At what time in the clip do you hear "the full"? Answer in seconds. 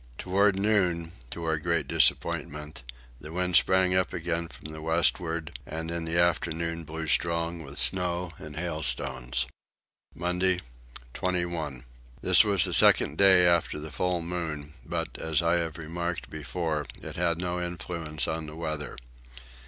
13.79-14.23